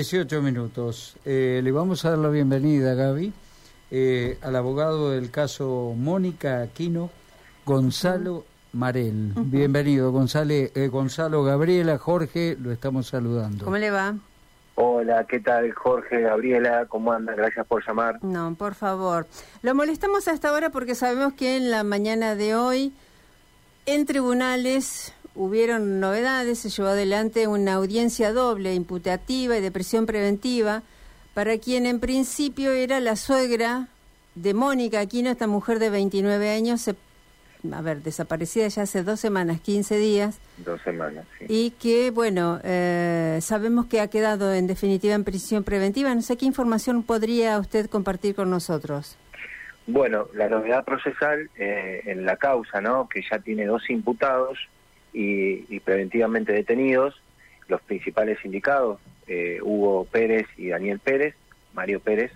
[0.00, 1.16] 18 minutos.
[1.24, 3.32] Eh, le vamos a dar la bienvenida, Gaby,
[3.90, 7.10] eh, al abogado del caso Mónica Aquino,
[7.66, 9.32] Gonzalo Marel.
[9.34, 13.64] Bienvenido, Gonzalo, eh, Gonzalo, Gabriela, Jorge, lo estamos saludando.
[13.64, 14.14] ¿Cómo le va?
[14.76, 16.86] Hola, ¿qué tal Jorge, Gabriela?
[16.86, 17.34] ¿Cómo andan?
[17.34, 18.22] Gracias por llamar.
[18.22, 19.26] No, por favor.
[19.62, 22.92] Lo molestamos hasta ahora porque sabemos que en la mañana de hoy,
[23.84, 30.82] en tribunales, hubieron novedades, se llevó adelante una audiencia doble, imputativa y de prisión preventiva,
[31.32, 33.86] para quien en principio era la suegra
[34.34, 36.88] de Mónica Aquino, esta mujer de 29 años,
[37.72, 40.40] a ver, desaparecida ya hace dos semanas, 15 días.
[40.58, 41.46] Dos semanas, sí.
[41.48, 46.14] Y que, bueno, eh, sabemos que ha quedado en definitiva en prisión preventiva.
[46.14, 49.16] No sé qué información podría usted compartir con nosotros.
[49.86, 53.08] Bueno, la novedad procesal eh, en la causa, ¿no?
[53.08, 54.58] Que ya tiene dos imputados,
[55.12, 57.20] y, preventivamente detenidos,
[57.68, 61.34] los principales indicados, eh, Hugo Pérez y Daniel Pérez,
[61.74, 62.32] Mario Pérez,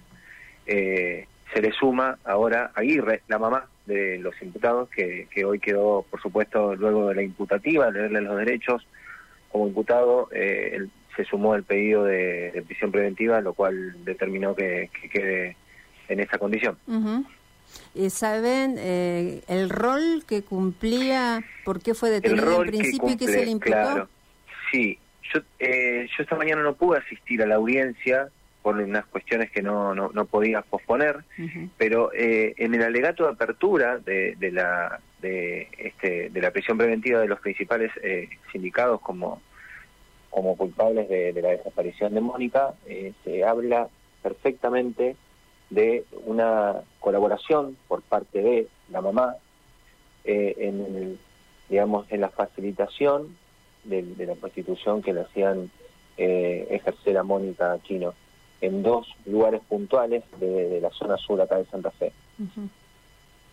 [0.66, 6.20] eh, se le suma ahora Aguirre, la mamá de los imputados, que, hoy quedó, por
[6.20, 8.86] supuesto, luego de la imputativa, de leerle los derechos,
[9.50, 15.56] como imputado, eh, se sumó el pedido de, prisión preventiva, lo cual determinó que, quede
[16.08, 16.78] en esa condición.
[16.88, 17.22] Eh,
[18.08, 21.42] ¿Saben eh, el rol que cumplía?
[21.64, 23.72] ¿Por qué fue detenido en principio y qué se le imputó?
[23.72, 24.08] Claro,
[24.70, 24.98] sí.
[25.32, 28.28] Yo, eh, yo esta mañana no pude asistir a la audiencia
[28.62, 31.24] por unas cuestiones que no, no, no podía posponer,
[31.78, 37.18] pero en el alegato de apertura de, de, la de este de la prisión preventiva
[37.18, 37.90] de los principales
[38.52, 39.42] sindicados como
[40.30, 42.74] como culpables de, de la desaparición de Mónica
[43.24, 43.88] se habla
[44.22, 45.16] perfectamente
[45.72, 49.36] de una colaboración por parte de la mamá
[50.24, 51.18] eh, en
[51.68, 53.36] digamos en la facilitación
[53.84, 55.70] de, la prostitución que le hacían
[56.18, 58.12] eh, ejercer a Mónica Aquino
[58.60, 62.12] en dos lugares puntuales de, la zona sur acá de Santa Fe.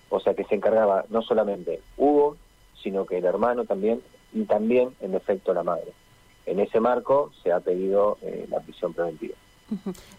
[0.10, 2.36] O sea que se encargaba no solamente Hugo,
[2.84, 4.02] sino que el hermano también
[4.34, 5.94] y también en efecto la madre.
[6.46, 9.36] En ese marco se ha pedido eh, la prisión preventiva.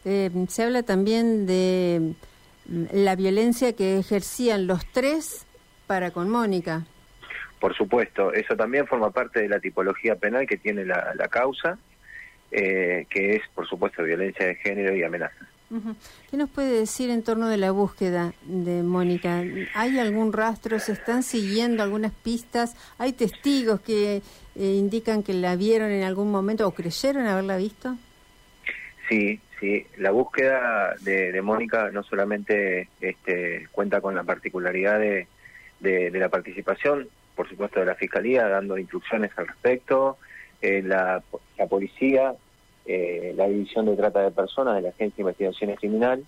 [0.04, 2.14] Eh, se habla también de
[2.66, 5.46] mm, la violencia que ejercían los tres
[5.86, 6.86] para con Mónica.
[7.58, 11.78] Por supuesto, eso también forma parte de la tipología penal que tiene la, causa,
[12.50, 15.46] eh, que es, por supuesto, violencia de género y amenaza.
[16.30, 19.44] ¿Qué nos puede decir en torno de la búsqueda de Mónica?
[19.74, 20.80] ¿Hay algún rastro?
[20.80, 22.74] ¿Se están siguiendo algunas pistas?
[22.98, 24.22] ¿Hay testigos que eh,
[24.56, 27.96] indican que la vieron en algún momento o creyeron haberla visto?
[29.10, 29.84] Sí, sí.
[29.96, 35.26] La búsqueda de, Mónica no solamente este, cuenta con la particularidad de,
[35.80, 40.16] la participación, por supuesto, de la Fiscalía, dando instrucciones al respecto,
[40.62, 41.24] eh, la,
[41.68, 42.34] policía,
[42.86, 46.24] eh, la División de Trata de Personas de la Agencia de Investigaciones Criminal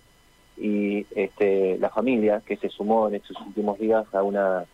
[0.57, 4.65] y este, la familia que se sumó en estos últimos días a una,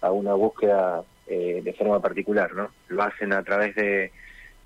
[0.00, 2.54] a una búsqueda eh, de forma particular.
[2.54, 2.70] ¿no?
[2.88, 4.10] Lo hacen a través de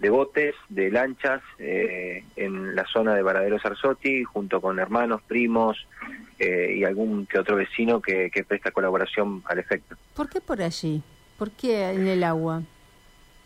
[0.03, 5.87] de botes, de lanchas eh, en la zona de Varadero Sarzotti, junto con hermanos, primos
[6.41, 9.97] eh, y algún que otro vecino que, presta colaboración al efecto.
[10.17, 11.01] ¿Por qué por allí?
[11.39, 12.63] ¿Por qué en el agua?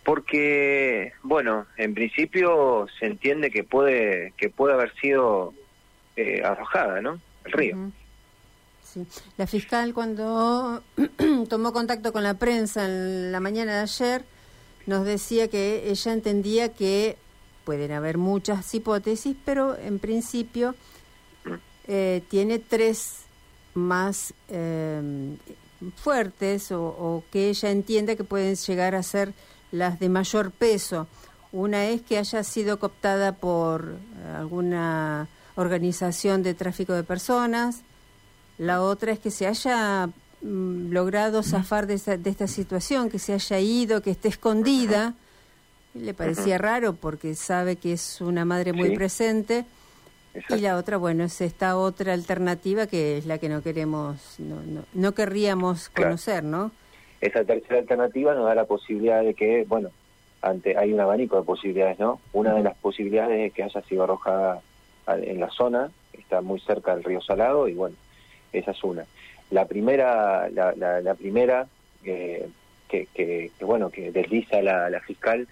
[0.02, 5.52] Porque, bueno, en principio se entiende que puede que puede haber sido
[6.16, 7.20] eh, arrojada, ¿no?
[7.44, 7.76] El río.
[8.82, 9.06] Sí.
[9.36, 10.82] La fiscal cuando
[11.50, 14.35] tomó contacto con la prensa en la mañana de ayer
[14.86, 17.16] nos decía que ella entendía que
[17.64, 20.74] pueden haber muchas hipótesis, pero en principio
[21.88, 23.24] eh, tiene tres
[23.74, 25.36] más eh,
[25.96, 29.34] fuertes o, que ella entiende que pueden llegar a ser
[29.72, 31.06] las de mayor peso.
[31.52, 33.96] Una es que haya sido cooptada por
[34.36, 37.82] alguna organización de tráfico de personas,
[38.58, 40.08] la otra es que se haya
[40.46, 45.14] logrado zafar de, esta situación, que se haya ido, que esté escondida.
[45.94, 49.64] Le parecía raro porque sabe que es una madre muy presente.
[50.50, 54.84] Y la otra, bueno, es esta otra alternativa que es la que no queremos, no,
[54.92, 56.72] no, querríamos conocer, ¿no?
[57.22, 59.90] Esa tercera alternativa nos da la posibilidad de que, bueno,
[60.42, 62.20] ante hay un abanico de posibilidades, ¿no?
[62.34, 64.60] Una de las posibilidades es que haya sido arrojada
[65.08, 67.96] en la zona, está muy cerca del río Salado, y bueno,
[68.52, 69.04] esa es una.
[69.50, 71.66] La primera, la, la, primera
[72.04, 72.48] eh,
[72.88, 75.46] que, que, bueno, que desliza la, la fiscal,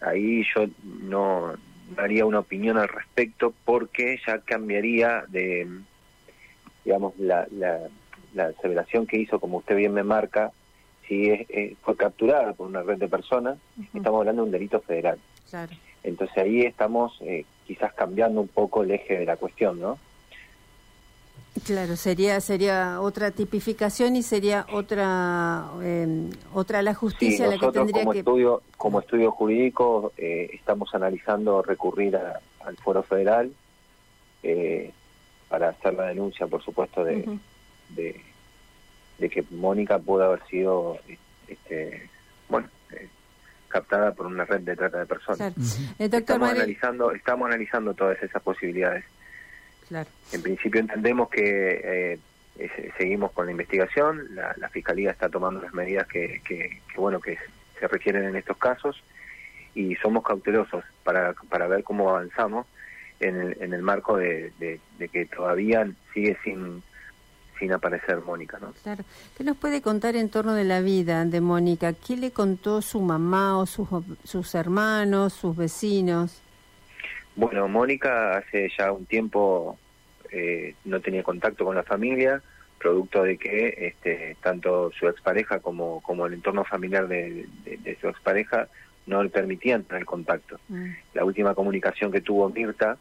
[0.00, 0.66] ahí yo
[1.02, 1.54] no
[1.94, 5.68] daría una opinión al respecto porque ya cambiaría de,
[6.84, 7.80] digamos, la, la,
[8.34, 10.52] la aseveración que hizo, como usted bien me marca,
[11.06, 13.58] si es, fue capturada por una red de personas,
[13.94, 15.18] estamos hablando de un delito federal.
[16.02, 19.98] Entonces ahí estamos eh, quizás cambiando un poco el eje de la cuestión, ¿no?
[21.64, 28.02] Claro, sería sería otra tipificación y sería otra eh, otra la justicia la que tendría
[28.02, 33.52] como que estudio como estudio jurídico eh, estamos analizando recurrir al foro federal
[34.42, 34.92] eh,
[35.48, 37.38] para hacer la denuncia, por supuesto, de,
[37.90, 40.98] de, que Mónica pudo haber sido
[41.48, 42.10] este,
[42.48, 42.68] bueno
[43.68, 45.54] captada por una red de trata de personas.
[45.98, 49.04] estamos analizando estamos analizando todas esas posibilidades.
[50.32, 52.18] En principio entendemos que
[52.56, 57.38] eh, seguimos con la investigación, la, Fiscalía está tomando las medidas que, que, bueno que
[57.78, 59.02] se requieren en estos casos
[59.74, 62.66] y somos cautelosos para, para ver cómo avanzamos
[63.20, 64.52] en el, en el marco de,
[65.12, 66.82] que todavía sigue sin
[67.56, 68.72] sin aparecer Mónica, ¿no?
[68.82, 69.04] Claro.
[69.38, 71.92] ¿Qué nos puede contar en torno de la vida de Mónica?
[71.92, 73.88] ¿Qué le contó su mamá o sus,
[74.24, 76.42] sus hermanos, sus vecinos?
[77.36, 79.78] Bueno, Mónica hace ya un tiempo
[80.36, 82.42] eh, no tenía contacto con la familia,
[82.76, 87.46] producto de que este, tanto su expareja como, como el entorno familiar de,
[88.00, 88.66] su expareja
[89.06, 90.58] no le permitían tener contacto.
[90.68, 90.90] Mm.
[91.14, 92.98] La última comunicación que tuvo Mirta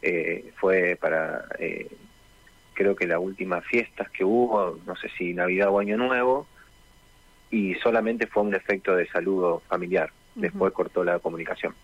[0.00, 1.88] eh, fue para, eh,
[2.72, 6.46] creo que las últimas fiestas que hubo, no sé si Navidad o Año Nuevo,
[7.50, 10.12] y solamente fue un efecto de saludo familiar.
[10.36, 11.74] Después cortó la comunicación.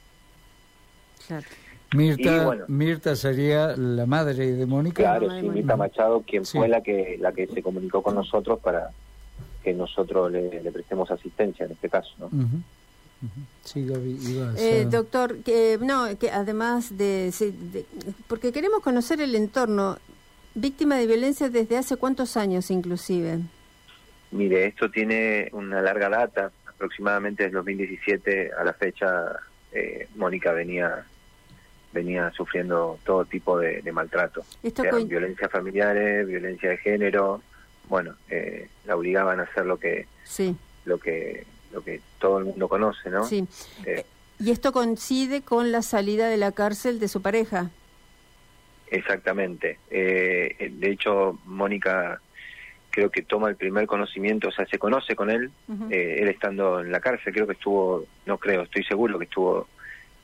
[1.95, 5.03] Mirta, Mirta sería la madre de Mónica.
[5.03, 8.91] Claro, sí, Mirta Machado, quien fue la que la que se comunicó con nosotros para
[9.63, 12.31] que nosotros le, prestemos asistencia en este caso, ¿no?
[13.65, 13.87] Sí,
[14.57, 17.31] eh, doctor, que no, que además de,
[18.27, 19.99] porque queremos conocer el entorno,
[20.55, 23.41] víctima de violencia desde hace cuántos años, inclusive.
[24.31, 29.37] Mire, esto tiene una larga data, aproximadamente desde 2017 a la fecha,
[29.73, 31.05] eh, Mónica venía
[31.93, 34.43] venía sufriendo todo tipo de, maltrato.
[34.63, 37.43] Esto violencia familiares, violencia de género,
[37.89, 40.57] bueno, eh, la obligaban a hacer lo que sí.
[40.85, 43.25] lo que lo que todo el mundo conoce, ¿no?
[43.25, 43.47] Sí.
[43.85, 44.05] Eh,
[44.39, 47.71] y esto coincide con la salida de la cárcel de su pareja.
[48.89, 49.79] Exactamente.
[49.91, 52.21] Eh, de hecho, Mónica
[52.91, 55.53] creo que toma el primer conocimiento, o sea, se conoce con él,
[55.91, 59.69] él estando en la cárcel, creo que estuvo, no creo, estoy seguro que estuvo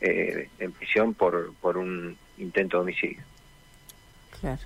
[0.00, 3.22] eh, en prisión por, por un intento de homicidio.
[4.40, 4.62] Claro.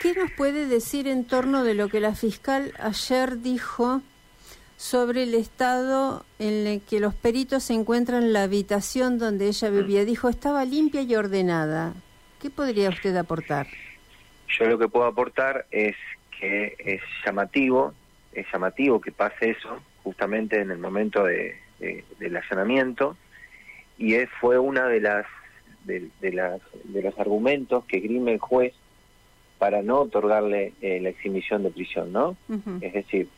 [0.00, 4.02] ¿Qué nos puede decir en torno de lo que la fiscal ayer dijo
[4.76, 9.70] sobre el estado en el que los peritos se encuentran en la habitación donde ella
[9.70, 9.74] mm.
[9.74, 10.04] vivía?
[10.04, 11.94] Dijo, estaba limpia y ordenada.
[12.40, 13.68] ¿Qué podría usted aportar?
[14.58, 15.94] Yo lo que puedo aportar es
[16.38, 17.94] que es llamativo,
[18.32, 21.56] es llamativo que pase eso justamente en el momento de,
[22.18, 23.16] del allanamiento,
[23.98, 25.26] y fue una de las
[25.84, 28.72] de, las de los argumentos que grime el juez
[29.58, 32.36] para no otorgarle eh, la exhibición de prisión, ¿no?
[32.80, 33.28] Es decir,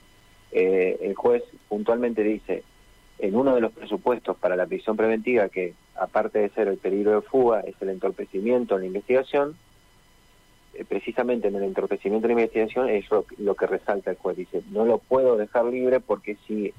[0.53, 2.63] eh, el juez puntualmente dice
[3.19, 7.13] en uno de los presupuestos para la prisión preventiva que aparte de ser el peligro
[7.13, 9.57] de fuga es el entorpecimiento en la investigación,
[10.75, 14.37] eh, precisamente en el entorpecimiento de la investigación es lo, lo, que resalta el juez,
[14.37, 16.73] dice, no lo puedo dejar libre porque si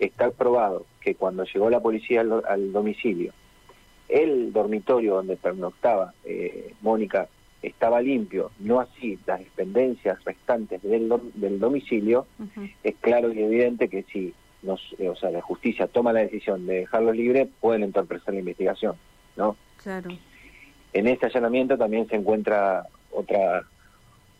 [0.00, 3.32] está probado que cuando llegó la policía al, domicilio,
[4.08, 7.28] el dormitorio donde pernoctaba eh, Mónica
[7.62, 12.26] estaba limpio, no así las dependencias restantes del, del domicilio,
[12.82, 14.32] es claro y evidente que si
[14.62, 18.40] nos, eh, o sea, la justicia toma la decisión de dejarlo libre, pueden entorpecer la
[18.40, 18.96] investigación,
[19.36, 19.56] ¿no?
[19.82, 20.10] Claro.
[20.92, 23.64] En este allanamiento también se encuentra otra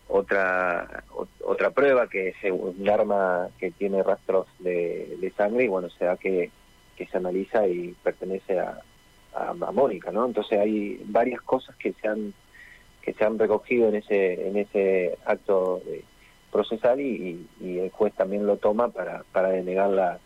[0.09, 1.40] otra otra
[1.71, 6.51] prueba que es un arma que tiene rastros de, sangre y bueno se da que,
[6.97, 8.81] que se analiza y pertenece a,
[9.35, 12.35] a, Mónica no entonces hay varias cosas que se han
[13.03, 15.83] que se han recogido en ese en ese acto
[16.53, 20.19] procesal y, el juez también lo toma para para denegar la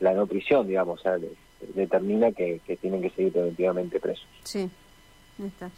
[0.00, 1.18] la no prisión digamos o sea
[1.74, 4.26] determina que, que tienen que seguir preventivamente presos.
[4.44, 4.70] Sí
[5.42, 5.70] está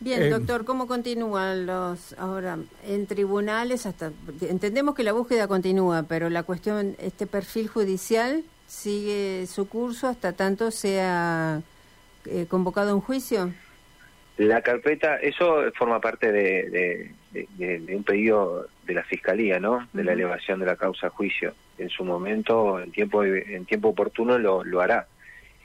[0.00, 3.84] Bien, eh, doctor, ¿cómo continúan los ahora en tribunales?
[3.84, 4.12] Hasta
[4.42, 10.34] entendemos que la búsqueda continúa, pero la cuestión, este perfil judicial sigue su curso hasta
[10.34, 11.62] tanto sea
[12.26, 13.52] eh, convocado a un juicio.
[14.36, 17.10] La carpeta, eso forma parte de,
[17.92, 19.88] un pedido de la fiscalía, ¿no?
[19.92, 21.54] De la elevación de la causa a juicio.
[21.76, 25.08] En su momento, en tiempo en tiempo oportuno, lo, lo hará.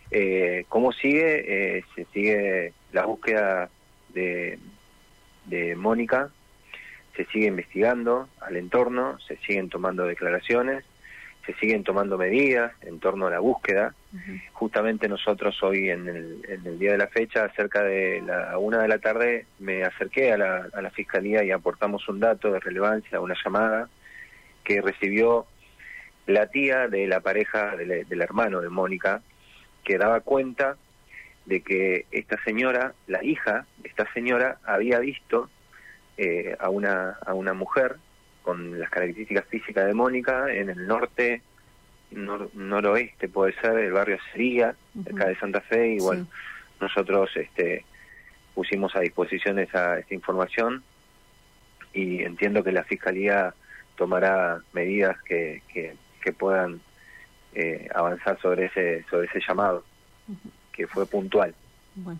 [0.10, 1.78] Eh, ¿Cómo sigue?
[1.78, 3.70] Eh, se sigue la búsqueda
[4.14, 4.60] de,
[5.46, 6.30] de Mónica,
[7.16, 10.84] se sigue investigando al entorno, se siguen tomando declaraciones
[11.46, 13.94] se siguen tomando medidas en torno a la búsqueda.
[14.54, 19.00] Justamente nosotros hoy en el, día de la fecha, cerca de la una de la
[19.00, 23.36] tarde, me acerqué a la, a la Fiscalía y aportamos un dato de relevancia, una
[23.44, 23.90] llamada
[24.64, 25.46] que recibió
[26.28, 29.22] la tía de la pareja del, hermano de Mónica,
[29.84, 30.78] que daba cuenta
[31.46, 35.50] de que esta señora, la hija de esta señora, había visto
[36.18, 37.98] eh, a, una, a una mujer
[38.44, 41.42] con las características físicas de Mónica en el norte,
[42.12, 46.28] noroeste puede ser, el barrio Sería, cerca de Santa Fe, y bueno,
[46.80, 47.86] nosotros este,
[48.54, 50.84] pusimos a disposición esa, esta información
[51.94, 53.54] y entiendo que la Fiscalía
[53.96, 55.96] tomará medidas que, que,
[56.34, 56.82] puedan
[57.54, 59.84] eh, avanzar sobre ese, sobre ese llamado,
[60.74, 61.54] que fue puntual.
[61.96, 62.20] Bueno,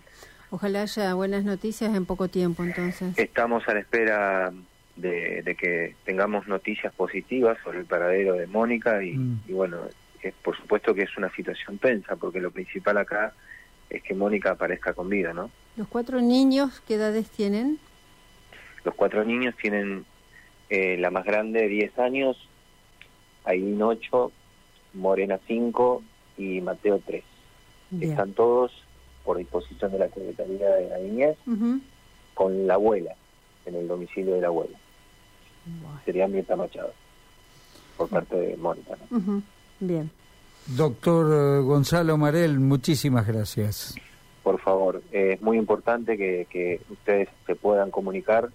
[0.50, 3.18] ojalá haya buenas noticias en poco tiempo entonces.
[3.18, 4.52] Estamos a la espera
[4.96, 9.42] de, que tengamos noticias positivas sobre el paradero de Mónica y, mm.
[9.48, 9.78] bueno,
[10.22, 13.34] es, por supuesto que es una situación tensa porque lo principal acá
[13.90, 15.50] es que Mónica aparezca con vida, ¿no?
[15.76, 17.78] ¿Los cuatro niños qué edades tienen?
[18.84, 20.04] Los cuatro niños tienen
[20.70, 22.48] eh, la más grande 10 años,
[23.44, 24.32] Ailín 8,
[24.94, 26.02] Morena 5
[26.38, 27.24] y Mateo 3.
[28.00, 28.72] Están todos
[29.24, 31.36] por disposición de la Secretaría de la Niñez
[32.34, 33.14] con la abuela,
[33.66, 34.78] en el domicilio de la abuela
[36.04, 36.92] sería Mirta Machado,
[37.96, 38.96] por parte de Mónica.
[39.80, 40.10] Bien.
[40.66, 43.94] Doctor eh, Gonzalo Marel, muchísimas gracias.
[44.42, 48.50] Por favor, es muy importante que, ustedes se puedan comunicar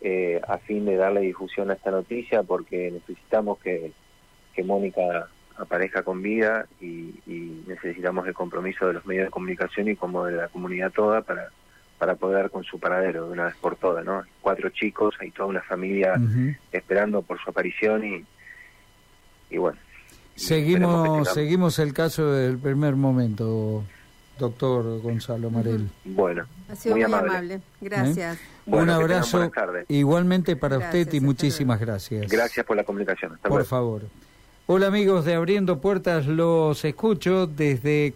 [0.00, 3.92] eh, a fin de darle difusión a esta noticia porque necesitamos que,
[4.54, 9.88] que Mónica aparezca con vida y, y, necesitamos el compromiso de los medios de comunicación
[9.88, 11.50] y como de la comunidad toda para
[11.98, 14.22] para poder dar con su paradero de una vez por todas, ¿no?
[14.40, 16.20] Cuatro chicos, hay toda una familia
[16.72, 18.24] esperando por su aparición y,
[19.50, 19.78] y bueno.
[20.34, 23.84] Seguimos, seguimos el caso del primer momento,
[24.38, 25.88] doctor Gonzalo Marel.
[26.04, 27.60] Bueno, ha sido muy, amable.
[27.80, 28.36] Gracias.
[28.36, 28.40] ¿Eh?
[28.66, 29.50] Un abrazo
[29.88, 32.28] igualmente para usted y muchísimas gracias.
[32.30, 33.38] Gracias por la comunicación.
[33.42, 34.02] por favor.
[34.66, 38.14] Hola amigos de Abriendo Puertas, los escucho desde